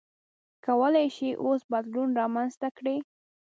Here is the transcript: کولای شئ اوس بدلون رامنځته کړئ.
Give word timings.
کولای 0.65 1.07
شئ 1.15 1.29
اوس 1.43 1.61
بدلون 1.71 2.09
رامنځته 2.19 2.67
کړئ. 2.77 2.97